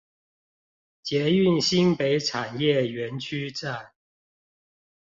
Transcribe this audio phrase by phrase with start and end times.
[1.03, 3.91] 捷運新北產業園區站